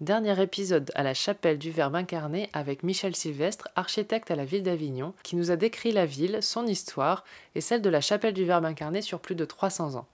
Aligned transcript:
dernier 0.00 0.40
épisode 0.42 0.90
à 0.94 1.02
la 1.02 1.12
chapelle 1.12 1.58
du 1.58 1.70
Verbe 1.70 1.94
incarné 1.94 2.48
avec 2.54 2.82
Michel 2.82 3.14
Sylvestre, 3.14 3.68
architecte 3.76 4.30
à 4.30 4.36
la 4.36 4.46
ville 4.46 4.62
d'Avignon, 4.62 5.12
qui 5.22 5.36
nous 5.36 5.50
a 5.50 5.56
décrit 5.56 5.92
la 5.92 6.06
ville, 6.06 6.38
son 6.40 6.66
histoire 6.66 7.24
et 7.54 7.60
celle 7.60 7.82
de 7.82 7.90
la 7.90 8.00
chapelle 8.00 8.32
du 8.32 8.44
Verbe 8.44 8.64
incarné 8.64 9.02
sur 9.02 9.20
plus 9.20 9.34
de 9.34 9.44
300 9.44 9.96
ans. 9.96 10.06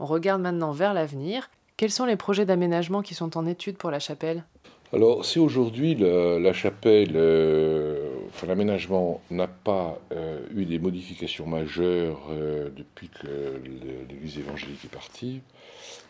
On 0.00 0.06
regarde 0.06 0.42
maintenant 0.42 0.72
vers 0.72 0.94
l'avenir. 0.94 1.48
Quels 1.76 1.92
sont 1.92 2.06
les 2.06 2.16
projets 2.16 2.44
d'aménagement 2.44 3.02
qui 3.02 3.14
sont 3.14 3.36
en 3.38 3.46
étude 3.46 3.76
pour 3.76 3.90
la 3.92 4.00
chapelle? 4.00 4.44
Alors, 4.92 5.24
si 5.24 5.38
aujourd'hui 5.38 5.94
la 5.94 6.52
chapelle, 6.52 7.12
euh, 7.14 8.09
l'aménagement 8.46 9.20
n'a 9.30 9.46
pas 9.46 9.98
euh, 10.12 10.40
eu 10.54 10.64
des 10.64 10.78
modifications 10.78 11.46
majeures 11.46 12.20
euh, 12.30 12.70
depuis 12.76 13.08
que 13.08 13.60
l'Église 14.08 14.38
évangélique 14.38 14.84
est 14.84 14.92
partie, 14.92 15.40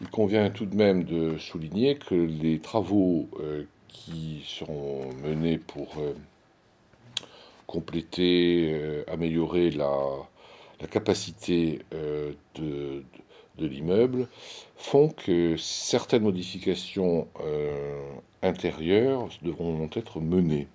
il 0.00 0.08
convient 0.08 0.50
tout 0.50 0.66
de 0.66 0.76
même 0.76 1.04
de 1.04 1.38
souligner 1.38 1.96
que 1.96 2.14
les 2.14 2.58
travaux 2.58 3.28
qui 3.88 4.42
seront 4.46 5.12
menés 5.22 5.58
pour 5.58 5.88
compléter, 7.66 9.04
améliorer 9.08 9.70
la, 9.70 9.88
capacité 10.90 11.80
de 11.92 13.04
l'immeuble 13.58 14.26
font 14.76 15.08
que 15.08 15.56
certaines 15.58 16.22
modifications 16.22 17.28
intérieures 18.42 19.28
devront 19.42 19.90
être 19.94 20.20
menées. 20.20 20.66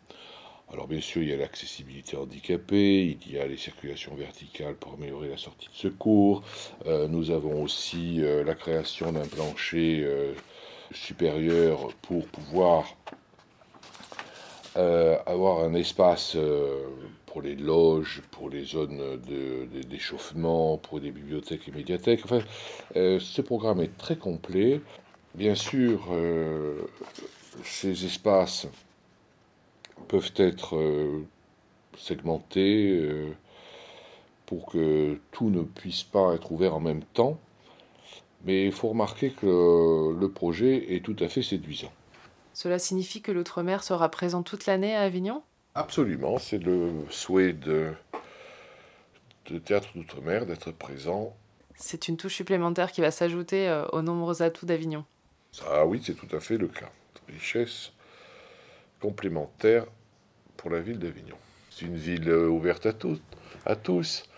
Alors 0.74 0.88
bien 0.88 1.00
sûr, 1.00 1.22
il 1.22 1.30
y 1.30 1.34
a 1.34 1.38
l'accessibilité 1.38 2.18
handicapée, 2.18 3.18
il 3.26 3.32
y 3.32 3.38
a 3.38 3.46
les 3.46 3.58
circulations 3.58 4.16
verticales 4.16 4.76
pour 4.76 4.94
améliorer 4.94 5.30
la 5.30 5.38
sortie 5.38 5.68
de 5.68 5.76
secours. 5.76 6.44
Euh, 6.88 7.08
nous 7.08 7.30
avons 7.30 7.62
aussi 7.62 8.24
euh, 8.24 8.44
la 8.44 8.56
création 8.56 9.12
d'un 9.12 9.28
plancher 9.28 10.02
euh, 10.04 10.34
supérieur 10.92 11.94
pour 12.02 12.26
pouvoir 12.28 12.96
avoir 15.26 15.64
un 15.64 15.74
espace 15.74 16.36
pour 17.26 17.42
les 17.42 17.56
loges, 17.56 18.22
pour 18.30 18.50
les 18.50 18.66
zones 18.66 19.22
d'échauffement, 19.90 20.78
pour 20.78 21.00
des 21.00 21.12
bibliothèques 21.12 21.70
et 21.70 21.72
médiathèques. 21.72 22.20
Enfin, 22.26 22.42
ce 22.94 23.42
programme 23.42 23.80
est 23.80 23.98
très 23.98 24.18
complet. 24.18 24.82
Bien 25.34 25.56
sûr, 25.56 26.10
ces 27.64 28.06
espaces 28.06 28.68
peuvent 30.08 30.34
être 30.36 30.76
euh, 30.76 31.26
segmentés 31.98 32.90
euh, 32.92 33.32
pour 34.46 34.66
que 34.68 35.20
tout 35.32 35.50
ne 35.50 35.64
puisse 35.64 36.04
pas 36.04 36.34
être 36.36 36.52
ouvert 36.52 36.76
en 36.76 36.80
même 36.80 37.04
temps. 37.04 37.40
Mais 38.44 38.66
il 38.66 38.72
faut 38.72 38.90
remarquer 38.90 39.32
que 39.32 40.16
le 40.20 40.30
projet 40.30 40.96
est 40.96 41.04
tout 41.04 41.16
à 41.20 41.28
fait 41.28 41.42
séduisant. 41.42 41.92
Cela 42.54 42.78
signifie 42.78 43.22
que 43.22 43.32
l'outre-mer 43.32 43.84
sera 43.84 44.10
présent 44.10 44.44
toute 44.44 44.66
l'année 44.66 44.96
à 44.96 45.02
Avignon? 45.02 45.42
Absolument, 45.74 46.38
c'est 46.38 46.60
le 46.60 46.92
souhait 47.10 47.54
de, 47.54 47.92
de 49.48 49.58
Théâtre 49.58 49.90
d'Outre-mer 49.96 50.46
d'être 50.46 50.72
présent. 50.72 51.36
C'est 51.76 52.08
une 52.08 52.18
touche 52.18 52.36
supplémentaire 52.36 52.92
qui 52.92 53.02
va 53.02 53.12
s'ajouter 53.12 53.68
euh, 53.68 53.86
aux 53.88 54.02
nombreux 54.02 54.42
atouts 54.42 54.66
d'Avignon. 54.66 55.04
Ah 55.68 55.86
oui, 55.86 56.02
c'est 56.06 56.14
tout 56.14 56.34
à 56.34 56.40
fait 56.40 56.58
le 56.58 56.68
cas 56.68 56.90
richesse 57.28 57.92
complémentaire 59.00 59.86
pour 60.58 60.70
la 60.70 60.80
ville 60.80 61.00
d'Avignon. 61.00 61.38
C'est 61.70 61.86
une 61.86 61.98
ville 61.98 62.30
euh, 62.30 62.48
ouverte 62.48 62.86
à, 62.86 62.94
tous, 62.94 63.20
à 63.66 63.76
tous. 63.76 64.30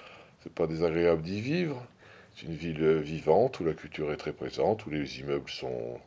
C'est 0.42 0.54
pas 0.54 0.68
désagréable 0.68 1.22
d'y 1.22 1.42
vivre. 1.42 1.86
C'est 2.36 2.48
une 2.48 2.56
ville 2.56 2.82
euh, 2.82 3.00
vivante 3.00 3.60
où 3.60 3.64
la 3.64 3.74
culture 3.74 4.12
est 4.12 4.18
très 4.18 4.34
présente, 4.34 4.86
où 4.86 4.90
les 4.90 5.20
immeubles 5.20 5.50
sont, 5.50 6.00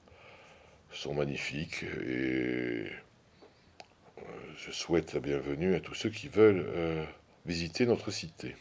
sont 0.92 1.14
magnifiques 1.14 1.84
et 1.84 2.86
euh, 2.86 4.22
je 4.56 4.70
souhaite 4.72 5.14
la 5.14 5.20
bienvenue 5.20 5.74
à 5.74 5.80
tous 5.80 5.94
ceux 5.94 6.10
qui 6.10 6.28
veulent 6.28 6.66
visiter 7.46 7.86
notre 7.86 8.10
cité. 8.10 8.54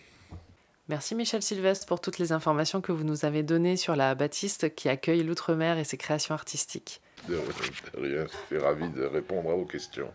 Merci 0.87 1.13
Michel 1.13 1.43
Sylvestre 1.43 1.85
pour 1.85 2.01
toutes 2.01 2.17
les 2.17 2.31
informations 2.31 2.81
que 2.81 2.91
vous 2.91 3.03
nous 3.03 3.23
avez 3.23 3.43
données 3.43 3.77
sur 3.77 3.95
la 3.95 4.15
bâtisse 4.15 4.65
qui 4.75 4.89
accueille 4.89 5.23
l'outre-mer 5.23 5.77
et 5.77 5.83
ses 5.83 5.97
créations 5.97 6.33
artistiques. 6.33 7.01
De, 7.27 8.57
ravi 8.57 8.89
de 8.89 9.03
répondre 9.03 9.51
à 9.51 9.55
vos 9.55 9.65
questions. 9.65 10.11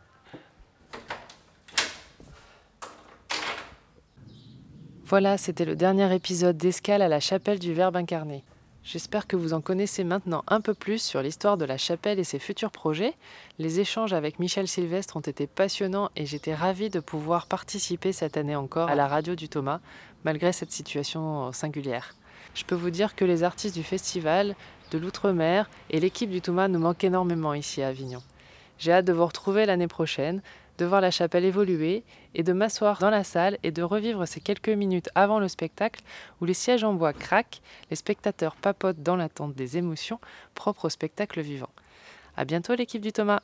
Voilà, 5.06 5.38
c'était 5.38 5.64
le 5.64 5.76
dernier 5.76 6.12
épisode 6.14 6.56
d'Escale 6.56 7.02
à 7.02 7.08
la 7.08 7.20
chapelle 7.20 7.58
du 7.58 7.72
Verbe 7.72 7.96
incarné. 7.96 8.42
J'espère 8.84 9.26
que 9.26 9.36
vous 9.36 9.54
en 9.54 9.60
connaissez 9.60 10.04
maintenant 10.04 10.44
un 10.46 10.60
peu 10.60 10.74
plus 10.74 11.02
sur 11.02 11.22
l'histoire 11.22 11.56
de 11.56 11.64
la 11.64 11.78
chapelle 11.78 12.18
et 12.18 12.24
ses 12.24 12.38
futurs 12.38 12.70
projets. 12.70 13.14
Les 13.58 13.80
échanges 13.80 14.12
avec 14.12 14.38
Michel 14.38 14.68
Sylvestre 14.68 15.16
ont 15.16 15.20
été 15.20 15.46
passionnants 15.46 16.10
et 16.16 16.26
j'étais 16.26 16.54
ravie 16.54 16.90
de 16.90 17.00
pouvoir 17.00 17.46
participer 17.46 18.12
cette 18.12 18.36
année 18.36 18.56
encore 18.56 18.88
à 18.88 18.94
la 18.94 19.08
radio 19.08 19.34
du 19.34 19.48
Thomas, 19.48 19.80
malgré 20.24 20.52
cette 20.52 20.72
situation 20.72 21.50
singulière. 21.52 22.14
Je 22.54 22.64
peux 22.64 22.74
vous 22.74 22.90
dire 22.90 23.14
que 23.14 23.24
les 23.24 23.42
artistes 23.42 23.74
du 23.74 23.82
festival, 23.82 24.54
l'outre-mer 24.98 25.68
et 25.90 26.00
l'équipe 26.00 26.30
du 26.30 26.40
Thomas 26.40 26.68
nous 26.68 26.78
manquent 26.78 27.04
énormément 27.04 27.54
ici 27.54 27.82
à 27.82 27.88
Avignon. 27.88 28.22
J'ai 28.78 28.92
hâte 28.92 29.04
de 29.04 29.12
vous 29.12 29.26
retrouver 29.26 29.66
l'année 29.66 29.88
prochaine, 29.88 30.42
de 30.78 30.84
voir 30.84 31.00
la 31.00 31.10
chapelle 31.10 31.44
évoluer 31.44 32.02
et 32.34 32.42
de 32.42 32.52
m'asseoir 32.52 32.98
dans 32.98 33.10
la 33.10 33.24
salle 33.24 33.58
et 33.62 33.70
de 33.70 33.82
revivre 33.82 34.26
ces 34.26 34.40
quelques 34.40 34.68
minutes 34.68 35.08
avant 35.14 35.38
le 35.38 35.48
spectacle 35.48 36.02
où 36.40 36.44
les 36.44 36.54
sièges 36.54 36.84
en 36.84 36.94
bois 36.94 37.12
craquent, 37.12 37.60
les 37.90 37.96
spectateurs 37.96 38.56
papotent 38.56 39.02
dans 39.02 39.16
l'attente 39.16 39.54
des 39.54 39.76
émotions 39.76 40.18
propres 40.54 40.86
au 40.86 40.90
spectacle 40.90 41.40
vivant. 41.40 41.70
À 42.36 42.44
bientôt 42.44 42.74
l'équipe 42.74 43.02
du 43.02 43.12
Thomas. 43.12 43.40